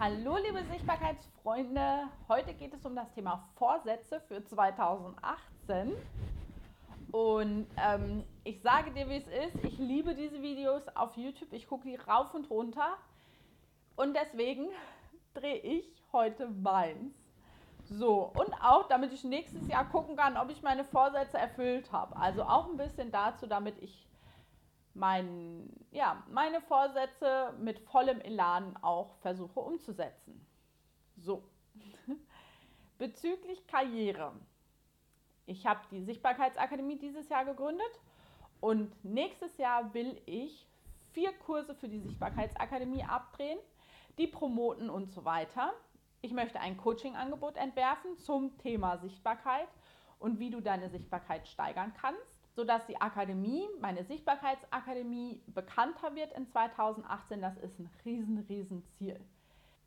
Hallo 0.00 0.36
liebe 0.36 0.62
Sichtbarkeitsfreunde, 0.70 2.04
heute 2.28 2.54
geht 2.54 2.72
es 2.72 2.86
um 2.86 2.94
das 2.94 3.10
Thema 3.14 3.48
Vorsätze 3.56 4.20
für 4.28 4.44
2018. 4.44 5.92
Und 7.10 7.66
ähm, 7.76 8.22
ich 8.44 8.62
sage 8.62 8.92
dir, 8.92 9.08
wie 9.08 9.16
es 9.16 9.26
ist, 9.26 9.64
ich 9.64 9.76
liebe 9.78 10.14
diese 10.14 10.40
Videos 10.40 10.86
auf 10.94 11.16
YouTube, 11.16 11.52
ich 11.52 11.66
gucke 11.66 11.88
die 11.88 11.96
rauf 11.96 12.32
und 12.32 12.48
runter 12.48 12.96
und 13.96 14.14
deswegen 14.14 14.68
drehe 15.34 15.58
ich 15.58 15.84
heute 16.12 16.46
meins. 16.46 17.12
So, 17.90 18.30
und 18.36 18.54
auch 18.62 18.86
damit 18.86 19.12
ich 19.12 19.24
nächstes 19.24 19.66
Jahr 19.66 19.88
gucken 19.88 20.14
kann, 20.14 20.36
ob 20.36 20.48
ich 20.50 20.62
meine 20.62 20.84
Vorsätze 20.84 21.38
erfüllt 21.38 21.90
habe. 21.90 22.14
Also 22.14 22.44
auch 22.44 22.70
ein 22.70 22.76
bisschen 22.76 23.10
dazu, 23.10 23.48
damit 23.48 23.82
ich 23.82 24.07
mein, 24.98 25.68
ja, 25.90 26.22
meine 26.30 26.60
Vorsätze 26.60 27.54
mit 27.60 27.78
vollem 27.78 28.20
Elan 28.20 28.76
auch 28.82 29.14
versuche 29.16 29.60
umzusetzen. 29.60 30.44
So, 31.16 31.42
bezüglich 32.98 33.66
Karriere. 33.66 34.32
Ich 35.46 35.66
habe 35.66 35.80
die 35.90 36.02
Sichtbarkeitsakademie 36.02 36.98
dieses 36.98 37.28
Jahr 37.28 37.44
gegründet 37.44 38.00
und 38.60 38.92
nächstes 39.04 39.56
Jahr 39.56 39.94
will 39.94 40.20
ich 40.26 40.66
vier 41.12 41.32
Kurse 41.32 41.74
für 41.74 41.88
die 41.88 42.00
Sichtbarkeitsakademie 42.00 43.04
abdrehen, 43.04 43.58
die 44.18 44.26
promoten 44.26 44.90
und 44.90 45.10
so 45.12 45.24
weiter. 45.24 45.72
Ich 46.20 46.32
möchte 46.32 46.60
ein 46.60 46.76
Coaching-Angebot 46.76 47.56
entwerfen 47.56 48.18
zum 48.18 48.58
Thema 48.58 48.98
Sichtbarkeit 48.98 49.68
und 50.18 50.40
wie 50.40 50.50
du 50.50 50.60
deine 50.60 50.90
Sichtbarkeit 50.90 51.46
steigern 51.46 51.94
kannst 51.98 52.37
sodass 52.58 52.84
die 52.86 53.00
Akademie, 53.00 53.68
meine 53.80 54.02
Sichtbarkeitsakademie, 54.02 55.40
bekannter 55.46 56.16
wird 56.16 56.32
in 56.32 56.48
2018. 56.48 57.40
Das 57.40 57.56
ist 57.58 57.78
ein 57.78 57.88
riesen, 58.04 58.38
riesen 58.48 58.82
Ziel. 58.98 59.20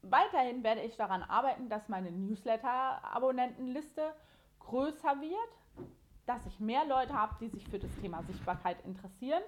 Weiterhin 0.03 0.63
werde 0.63 0.79
ich 0.79 0.95
daran 0.95 1.21
arbeiten, 1.21 1.67
dass 1.67 1.89
meine 1.89 2.11
Newsletter-Abonnentenliste 2.11 4.13
größer 4.61 5.19
wird, 5.19 5.89
dass 6.25 6.45
ich 6.45 6.61
mehr 6.61 6.85
Leute 6.85 7.11
habe, 7.11 7.35
die 7.41 7.49
sich 7.49 7.67
für 7.67 7.77
das 7.77 7.93
Thema 7.99 8.23
Sichtbarkeit 8.23 8.77
interessieren. 8.85 9.43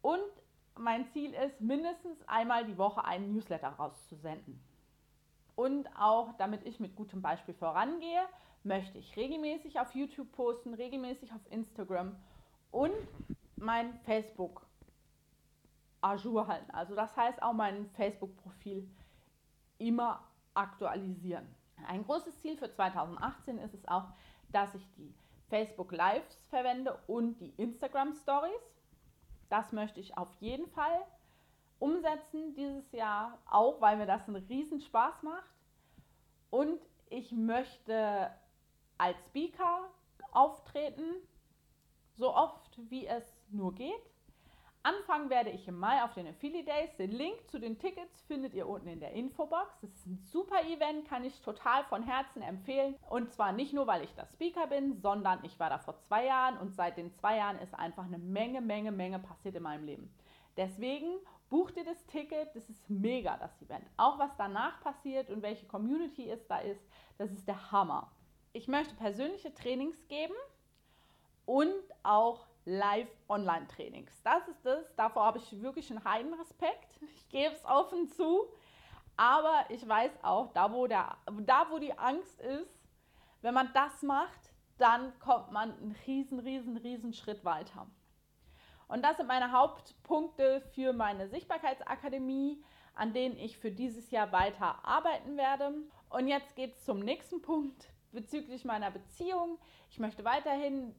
Und 0.00 0.22
mein 0.78 1.06
Ziel 1.08 1.34
ist, 1.34 1.60
mindestens 1.60 2.26
einmal 2.26 2.64
die 2.64 2.78
Woche 2.78 3.04
einen 3.04 3.34
Newsletter 3.34 3.68
rauszusenden. 3.68 4.58
Und 5.54 5.86
auch, 6.00 6.32
damit 6.38 6.66
ich 6.66 6.80
mit 6.80 6.96
gutem 6.96 7.20
Beispiel 7.20 7.52
vorangehe, 7.52 8.22
möchte 8.64 8.96
ich 8.96 9.14
regelmäßig 9.16 9.80
auf 9.80 9.94
YouTube 9.94 10.32
posten, 10.32 10.72
regelmäßig 10.72 11.30
auf 11.34 11.42
Instagram 11.50 12.16
und 12.72 12.92
mein 13.56 13.94
Facebook 14.00 14.66
Ajour 16.00 16.48
halten. 16.48 16.70
Also 16.72 16.96
das 16.96 17.16
heißt 17.16 17.40
auch 17.42 17.52
mein 17.52 17.88
Facebook-Profil 17.90 18.90
immer 19.78 20.26
aktualisieren. 20.54 21.46
Ein 21.86 22.04
großes 22.04 22.40
Ziel 22.40 22.56
für 22.56 22.70
2018 22.70 23.58
ist 23.58 23.74
es 23.74 23.86
auch, 23.86 24.08
dass 24.50 24.74
ich 24.74 24.84
die 24.96 25.14
Facebook 25.48 25.92
Lives 25.92 26.40
verwende 26.48 26.98
und 27.06 27.38
die 27.38 27.50
Instagram 27.56 28.14
Stories. 28.14 28.80
Das 29.48 29.72
möchte 29.72 30.00
ich 30.00 30.16
auf 30.16 30.32
jeden 30.40 30.66
Fall 30.68 31.04
umsetzen 31.78 32.54
dieses 32.54 32.90
Jahr, 32.92 33.38
auch 33.46 33.80
weil 33.80 33.96
mir 33.96 34.06
das 34.06 34.28
einen 34.28 34.44
riesen 34.46 34.80
Spaß 34.80 35.22
macht. 35.22 35.50
Und 36.50 36.80
ich 37.10 37.32
möchte 37.32 38.30
als 38.98 39.24
Speaker 39.26 39.88
auftreten, 40.30 41.04
wie 42.92 43.08
es 43.08 43.24
nur 43.50 43.74
geht. 43.74 44.12
Anfangen 44.84 45.30
werde 45.30 45.50
ich 45.50 45.66
im 45.66 45.78
Mai 45.78 46.02
auf 46.04 46.14
den 46.14 46.28
Affiliate 46.28 46.64
Days. 46.64 46.96
Den 46.96 47.10
Link 47.10 47.36
zu 47.48 47.58
den 47.58 47.78
Tickets 47.78 48.20
findet 48.22 48.54
ihr 48.54 48.68
unten 48.68 48.88
in 48.88 49.00
der 49.00 49.12
Infobox. 49.12 49.80
Das 49.80 49.90
ist 49.90 50.06
ein 50.06 50.18
super 50.30 50.62
Event, 50.64 51.08
kann 51.08 51.24
ich 51.24 51.40
total 51.40 51.84
von 51.84 52.02
Herzen 52.04 52.42
empfehlen. 52.42 52.96
Und 53.08 53.32
zwar 53.32 53.52
nicht 53.52 53.72
nur, 53.72 53.86
weil 53.88 54.04
ich 54.04 54.14
da 54.14 54.26
Speaker 54.26 54.68
bin, 54.68 54.94
sondern 55.00 55.44
ich 55.44 55.58
war 55.58 55.70
da 55.70 55.78
vor 55.78 55.98
zwei 55.98 56.26
Jahren 56.26 56.58
und 56.58 56.74
seit 56.74 56.96
den 56.96 57.12
zwei 57.12 57.36
Jahren 57.36 57.58
ist 57.58 57.74
einfach 57.74 58.04
eine 58.04 58.18
Menge, 58.18 58.60
Menge, 58.60 58.92
Menge 58.92 59.18
passiert 59.18 59.56
in 59.56 59.62
meinem 59.62 59.84
Leben. 59.84 60.12
Deswegen 60.56 61.08
bucht 61.48 61.76
ihr 61.76 61.84
das 61.84 62.04
Ticket, 62.06 62.54
das 62.54 62.68
ist 62.68 62.90
mega, 62.90 63.36
das 63.36 63.60
Event. 63.62 63.84
Auch 63.96 64.18
was 64.18 64.30
danach 64.36 64.80
passiert 64.80 65.30
und 65.30 65.42
welche 65.42 65.66
Community 65.66 66.28
es 66.28 66.46
da 66.46 66.58
ist, 66.58 66.82
das 67.18 67.30
ist 67.30 67.46
der 67.46 67.70
Hammer 67.70 68.10
ich 68.52 68.68
möchte 68.68 68.94
persönliche 68.94 69.52
Trainings 69.54 69.96
geben 70.08 70.34
und 71.46 71.72
auch 72.02 72.46
Live-Online-Trainings. 72.64 74.22
Das 74.22 74.46
ist 74.48 74.64
das, 74.64 74.94
davor 74.96 75.24
habe 75.24 75.38
ich 75.38 75.62
wirklich 75.62 75.90
einen 75.90 76.04
Heidenrespekt. 76.04 76.98
Ich 77.00 77.28
gebe 77.28 77.54
es 77.54 77.64
offen 77.64 78.08
zu. 78.08 78.46
Aber 79.16 79.64
ich 79.68 79.86
weiß 79.86 80.12
auch, 80.22 80.52
da 80.52 80.72
wo, 80.72 80.86
der, 80.86 81.16
da 81.42 81.66
wo 81.70 81.78
die 81.78 81.96
Angst 81.98 82.40
ist, 82.40 82.82
wenn 83.42 83.54
man 83.54 83.70
das 83.74 84.02
macht, 84.02 84.52
dann 84.78 85.18
kommt 85.18 85.52
man 85.52 85.72
einen 85.72 85.96
riesen, 86.06 86.38
riesen, 86.38 86.76
riesen 86.76 87.12
Schritt 87.12 87.44
weiter. 87.44 87.86
Und 88.88 89.02
das 89.02 89.16
sind 89.16 89.26
meine 89.26 89.52
Hauptpunkte 89.52 90.60
für 90.74 90.92
meine 90.92 91.28
Sichtbarkeitsakademie, 91.28 92.62
an 92.94 93.12
denen 93.12 93.36
ich 93.38 93.58
für 93.58 93.70
dieses 93.70 94.10
Jahr 94.10 94.32
weiter 94.32 94.84
arbeiten 94.84 95.36
werde. 95.36 95.72
Und 96.10 96.28
jetzt 96.28 96.56
geht 96.56 96.74
es 96.74 96.84
zum 96.84 97.00
nächsten 97.00 97.40
Punkt, 97.42 97.88
bezüglich 98.12 98.64
meiner 98.64 98.90
Beziehung. 98.90 99.58
Ich 99.90 99.98
möchte 99.98 100.24
weiterhin 100.24 100.94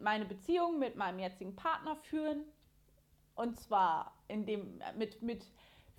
meine 0.00 0.24
Beziehung 0.24 0.78
mit 0.78 0.96
meinem 0.96 1.18
jetzigen 1.18 1.56
Partner 1.56 1.96
führen. 1.96 2.44
Und 3.34 3.58
zwar 3.58 4.14
in 4.28 4.46
dem, 4.46 4.80
mit, 4.96 5.22
mit 5.22 5.44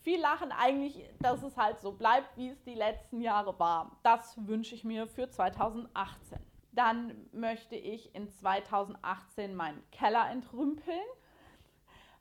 viel 0.01 0.19
Lachen 0.19 0.51
eigentlich, 0.51 1.03
dass 1.19 1.43
es 1.43 1.57
halt 1.57 1.81
so 1.81 1.91
bleibt, 1.91 2.37
wie 2.37 2.49
es 2.49 2.63
die 2.63 2.75
letzten 2.75 3.21
Jahre 3.21 3.57
war. 3.59 3.97
Das 4.03 4.35
wünsche 4.47 4.75
ich 4.75 4.83
mir 4.83 5.07
für 5.07 5.29
2018. 5.29 6.39
Dann 6.71 7.27
möchte 7.31 7.75
ich 7.75 8.13
in 8.15 8.29
2018 8.29 9.55
meinen 9.55 9.83
Keller 9.91 10.29
entrümpeln. 10.29 10.99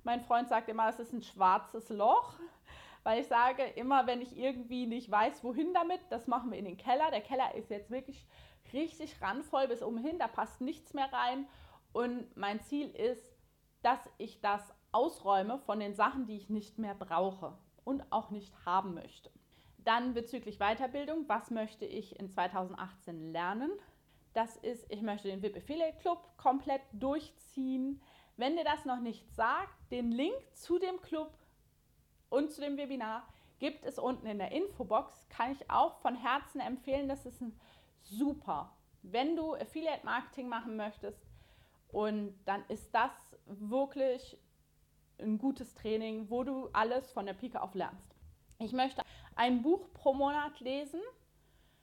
Mein 0.03 0.21
Freund 0.21 0.49
sagt 0.49 0.69
immer, 0.69 0.89
es 0.89 0.99
ist 0.99 1.13
ein 1.13 1.23
schwarzes 1.23 1.89
Loch 1.89 2.35
weil 3.05 3.21
ich 3.21 3.29
sage, 3.29 3.63
immer 3.63 4.07
wenn 4.07 4.21
ich 4.21 4.37
irgendwie 4.37 4.87
nicht 4.87 5.11
weiß, 5.11 5.45
wohin 5.45 5.73
damit, 5.73 6.01
das 6.11 6.27
machen 6.27 6.51
wir 6.51 6.59
in 6.59 6.65
den 6.65 6.79
Keller. 6.79 7.11
Der 7.11 7.21
Keller 7.21 7.55
ist 7.55 7.71
jetzt 7.71 7.91
wirklich 7.91 8.27
richtig 8.75 9.21
randvoll 9.23 9.69
bis 9.69 9.83
oben 9.83 9.99
hin, 9.99 10.19
da 10.19 10.29
passt 10.29 10.61
nichts 10.61 10.93
mehr 10.93 11.11
rein. 11.13 11.47
Und 11.93 12.37
mein 12.37 12.61
Ziel 12.61 12.91
ist, 12.91 13.35
dass 13.83 14.01
ich 14.19 14.41
das 14.41 14.75
ausräume 14.93 15.59
von 15.59 15.81
den 15.81 15.95
Sachen, 15.95 16.27
die 16.27 16.37
ich 16.37 16.51
nicht 16.51 16.79
mehr 16.79 16.95
brauche 16.95 17.57
und 17.85 18.11
auch 18.11 18.31
nicht 18.31 18.53
haben 18.67 18.95
möchte. 18.95 19.31
Dann 19.79 20.15
bezüglich 20.15 20.59
Weiterbildung, 20.59 21.29
was 21.29 21.51
möchte 21.51 21.85
ich 21.85 22.19
in 22.19 22.31
2018 22.31 23.33
lernen? 23.33 23.71
Das 24.33 24.57
ist, 24.57 24.91
ich 24.91 25.03
möchte 25.03 25.29
den 25.29 25.43
VIP 25.43 25.59
Affiliate 25.59 25.99
Club 25.99 26.37
komplett 26.37 26.83
durchziehen. 26.93 28.01
Wenn 28.37 28.57
dir 28.57 28.65
das 28.65 28.85
noch 28.85 29.01
nicht 29.01 29.33
sagt, 29.35 29.75
den 29.93 30.11
Link 30.11 30.35
zu 30.55 30.79
dem 30.79 31.01
Club 31.03 31.39
und 32.31 32.51
zu 32.51 32.61
dem 32.61 32.77
Webinar 32.77 33.29
gibt 33.59 33.85
es 33.85 33.99
unten 33.99 34.27
in 34.27 34.39
der 34.39 34.53
Infobox. 34.53 35.29
Kann 35.29 35.53
ich 35.53 35.71
auch 35.71 35.99
von 36.01 36.17
Herzen 36.17 36.61
empfehlen. 36.61 37.09
Das 37.09 37.27
ist 37.27 37.41
ein 37.41 37.59
super, 38.05 38.77
wenn 39.03 39.37
du 39.37 39.55
Affiliate 39.55 40.05
Marketing 40.05 40.49
machen 40.49 40.77
möchtest. 40.77 41.27
Und 41.89 42.35
dann 42.45 42.65
ist 42.69 42.93
das 42.95 43.13
wirklich 43.47 44.39
ein 45.19 45.39
gutes 45.39 45.75
Training, 45.75 46.29
wo 46.29 46.43
du 46.43 46.69
alles 46.73 47.13
von 47.13 47.27
der 47.27 47.35
Pike 47.35 47.61
auf 47.61 47.75
lernst. 47.75 48.17
Ich 48.59 48.73
möchte 48.73 49.03
ein 49.37 49.63
Buch 49.63 49.93
pro 49.93 50.13
Monat 50.13 50.59
lesen, 50.61 51.01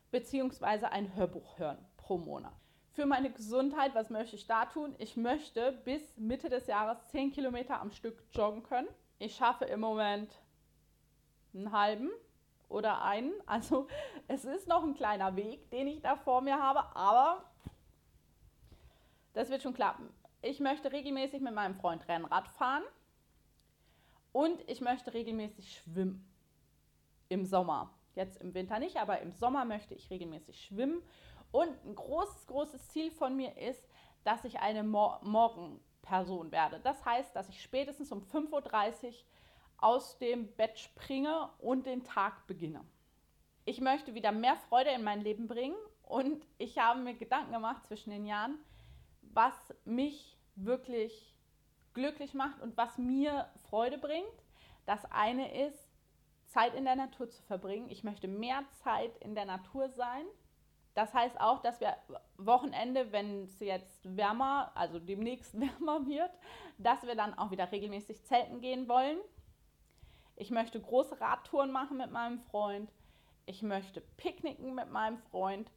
beziehungsweise 0.09 0.91
ein 0.91 1.15
Hörbuch 1.15 1.57
hören 1.57 1.77
pro 1.97 2.17
Monat. 2.17 2.53
Für 2.91 3.05
meine 3.05 3.31
Gesundheit, 3.31 3.95
was 3.95 4.09
möchte 4.09 4.35
ich 4.35 4.47
da 4.47 4.65
tun? 4.65 4.95
Ich 4.97 5.15
möchte 5.15 5.71
bis 5.85 6.17
Mitte 6.17 6.49
des 6.49 6.67
Jahres 6.67 7.07
10 7.07 7.31
Kilometer 7.31 7.79
am 7.79 7.91
Stück 7.91 8.21
joggen 8.33 8.63
können. 8.63 8.89
Ich 9.17 9.35
schaffe 9.35 9.65
im 9.65 9.79
Moment 9.79 10.41
einen 11.53 11.71
halben 11.71 12.09
oder 12.71 13.03
einen. 13.03 13.33
Also 13.45 13.87
es 14.27 14.45
ist 14.45 14.67
noch 14.67 14.83
ein 14.83 14.93
kleiner 14.93 15.35
Weg, 15.35 15.69
den 15.69 15.87
ich 15.87 16.01
da 16.01 16.15
vor 16.15 16.41
mir 16.41 16.61
habe, 16.61 16.95
aber 16.95 17.43
das 19.33 19.49
wird 19.49 19.61
schon 19.61 19.73
klappen. 19.73 20.09
Ich 20.41 20.59
möchte 20.59 20.91
regelmäßig 20.91 21.41
mit 21.41 21.53
meinem 21.53 21.75
Freund 21.75 22.07
Rennrad 22.07 22.47
fahren 22.47 22.83
und 24.31 24.67
ich 24.69 24.81
möchte 24.81 25.13
regelmäßig 25.13 25.81
schwimmen 25.81 26.27
im 27.29 27.45
Sommer. 27.45 27.93
Jetzt 28.15 28.41
im 28.41 28.53
Winter 28.53 28.79
nicht, 28.79 28.97
aber 28.97 29.21
im 29.21 29.31
Sommer 29.31 29.65
möchte 29.65 29.93
ich 29.93 30.09
regelmäßig 30.09 30.65
schwimmen. 30.65 31.01
Und 31.51 31.71
ein 31.85 31.95
großes, 31.95 32.47
großes 32.47 32.89
Ziel 32.89 33.11
von 33.11 33.35
mir 33.35 33.57
ist, 33.57 33.87
dass 34.23 34.43
ich 34.43 34.59
eine 34.59 34.83
Mor 34.83 35.19
Morgen 35.23 35.79
Person 36.01 36.51
werde. 36.51 36.79
Das 36.83 37.05
heißt, 37.05 37.35
dass 37.35 37.49
ich 37.49 37.61
spätestens 37.61 38.11
um 38.11 38.21
5.30 38.21 39.05
Uhr 39.05 39.13
aus 39.81 40.17
dem 40.19 40.47
Bett 40.55 40.79
springe 40.79 41.49
und 41.59 41.85
den 41.85 42.03
Tag 42.03 42.47
beginne. 42.47 42.85
Ich 43.65 43.81
möchte 43.81 44.15
wieder 44.15 44.31
mehr 44.31 44.55
Freude 44.55 44.91
in 44.91 45.03
mein 45.03 45.21
Leben 45.21 45.47
bringen 45.47 45.75
und 46.03 46.45
ich 46.57 46.77
habe 46.77 46.99
mir 46.99 47.13
Gedanken 47.15 47.51
gemacht 47.51 47.85
zwischen 47.85 48.11
den 48.11 48.25
Jahren, 48.25 48.57
was 49.21 49.53
mich 49.85 50.37
wirklich 50.55 51.35
glücklich 51.93 52.33
macht 52.33 52.61
und 52.61 52.77
was 52.77 52.97
mir 52.97 53.49
Freude 53.69 53.97
bringt. 53.97 54.25
Das 54.85 55.05
eine 55.11 55.65
ist 55.67 55.89
Zeit 56.45 56.73
in 56.75 56.85
der 56.85 56.95
Natur 56.95 57.29
zu 57.29 57.41
verbringen. 57.43 57.89
Ich 57.89 58.03
möchte 58.03 58.27
mehr 58.27 58.63
Zeit 58.83 59.17
in 59.19 59.35
der 59.35 59.45
Natur 59.45 59.89
sein. 59.89 60.25
Das 60.93 61.13
heißt 61.13 61.39
auch, 61.39 61.61
dass 61.61 61.79
wir 61.79 61.95
Wochenende, 62.37 63.11
wenn 63.11 63.43
es 63.43 63.59
jetzt 63.59 64.17
wärmer, 64.17 64.71
also 64.75 64.99
demnächst 64.99 65.53
wärmer 65.59 66.05
wird, 66.05 66.31
dass 66.77 67.03
wir 67.03 67.15
dann 67.15 67.37
auch 67.37 67.51
wieder 67.51 67.71
regelmäßig 67.71 68.23
zelten 68.23 68.59
gehen 68.59 68.89
wollen. 68.89 69.17
Ich 70.35 70.51
möchte 70.51 70.79
große 70.79 71.19
Radtouren 71.19 71.71
machen 71.71 71.97
mit 71.97 72.11
meinem 72.11 72.39
Freund. 72.39 72.91
Ich 73.45 73.61
möchte 73.61 74.01
picknicken 74.17 74.75
mit 74.75 74.91
meinem 74.91 75.17
Freund 75.17 75.71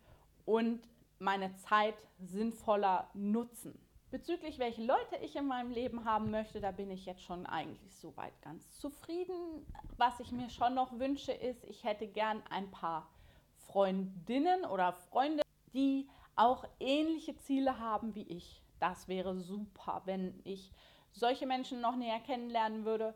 und 0.45 0.89
meine 1.19 1.55
Zeit 1.57 1.97
sinnvoller 2.19 3.09
nutzen. 3.15 3.79
Bezüglich 4.11 4.59
welche 4.59 4.85
Leute 4.85 5.17
ich 5.23 5.35
in 5.35 5.47
meinem 5.47 5.73
Leben 5.73 6.05
haben 6.05 6.31
möchte, 6.31 6.61
da 6.61 6.71
bin 6.71 6.91
ich 6.91 7.05
jetzt 7.05 7.23
schon 7.23 7.47
eigentlich 7.47 7.97
soweit 7.97 8.41
ganz 8.43 8.79
zufrieden. 8.79 9.67
Was 9.97 10.21
ich 10.21 10.31
mir 10.31 10.51
schon 10.51 10.75
noch 10.75 10.99
wünsche, 10.99 11.33
ist, 11.33 11.65
ich 11.65 11.83
hätte 11.83 12.07
gern 12.07 12.43
ein 12.49 12.71
paar 12.71 13.11
Freundinnen 13.57 14.65
oder 14.67 14.93
Freunde, 14.93 15.43
die 15.73 16.09
auch 16.37 16.65
ähnliche 16.79 17.37
Ziele 17.39 17.81
haben 17.81 18.15
wie 18.15 18.29
ich. 18.29 18.63
Das 18.79 19.09
wäre 19.09 19.35
super, 19.37 20.03
wenn 20.05 20.41
ich 20.45 20.71
solche 21.11 21.47
Menschen 21.47 21.81
noch 21.81 21.97
näher 21.97 22.21
kennenlernen 22.21 22.85
würde 22.85 23.15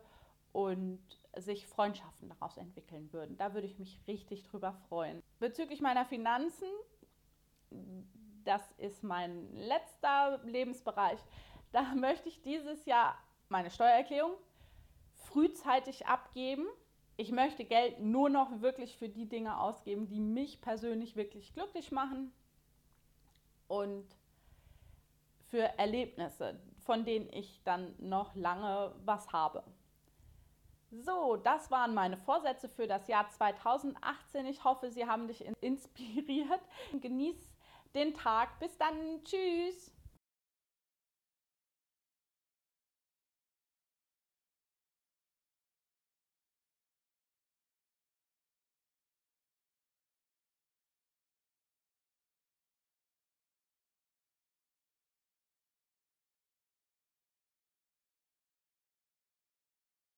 und 0.51 0.99
sich 1.37 1.67
Freundschaften 1.67 2.29
daraus 2.29 2.57
entwickeln 2.57 3.11
würden. 3.13 3.37
Da 3.37 3.53
würde 3.53 3.67
ich 3.67 3.77
mich 3.77 3.99
richtig 4.07 4.43
drüber 4.43 4.73
freuen. 4.87 5.21
Bezüglich 5.39 5.81
meiner 5.81 6.05
Finanzen 6.05 6.67
das 8.49 8.71
ist 8.77 9.03
mein 9.03 9.53
letzter 9.53 10.39
Lebensbereich. 10.43 11.19
Da 11.71 11.83
möchte 11.95 12.29
ich 12.29 12.41
dieses 12.41 12.85
Jahr 12.85 13.15
meine 13.49 13.71
Steuererklärung 13.71 14.33
frühzeitig 15.13 16.07
abgeben. 16.07 16.65
Ich 17.17 17.31
möchte 17.31 17.65
Geld 17.65 17.99
nur 17.99 18.29
noch 18.29 18.61
wirklich 18.61 18.97
für 18.97 19.09
die 19.09 19.27
Dinge 19.27 19.59
ausgeben, 19.59 20.07
die 20.07 20.19
mich 20.19 20.61
persönlich 20.61 21.15
wirklich 21.15 21.53
glücklich 21.53 21.91
machen 21.91 22.31
und 23.67 24.05
für 25.49 25.63
Erlebnisse, 25.77 26.59
von 26.85 27.05
denen 27.05 27.27
ich 27.33 27.61
dann 27.63 27.93
noch 27.99 28.35
lange 28.35 28.95
was 29.03 29.31
habe. 29.33 29.63
So, 30.91 31.35
das 31.37 31.69
waren 31.69 31.93
meine 31.93 32.17
Vorsätze 32.17 32.67
für 32.67 32.87
das 32.87 33.07
Jahr 33.07 33.29
2018. 33.29 34.45
Ich 34.47 34.63
hoffe, 34.63 34.91
sie 34.91 35.05
haben 35.05 35.27
dich 35.27 35.45
inspiriert. 35.61 36.61
Genieß 36.99 37.37
den 37.93 38.13
Tag. 38.13 38.59
Bis 38.59 38.77
dann. 38.77 39.23
Tschüss. 39.23 39.91